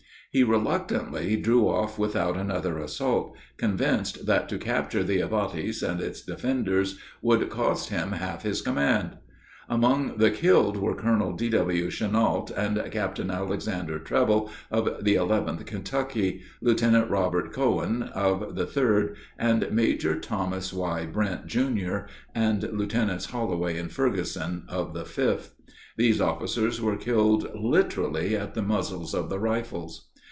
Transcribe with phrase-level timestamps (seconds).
[0.33, 6.21] He reluctantly drew off without another assault, convinced that to capture the abatis and its
[6.21, 9.17] defenders would cost him half his command.
[9.67, 11.89] Among the killed were Colonel D.W.
[11.91, 19.15] Chenault and Captain Alexander Treble of the 11th Kentucky, Lieutenant Robert Cowan of the 3d,
[19.37, 21.05] and Major Thomas Y.
[21.07, 25.49] Brent, Jr., and Lieutenants Holloway and Ferguson of the 5th.
[25.97, 30.07] These officers were all killed literally at the muzzles of the rifles.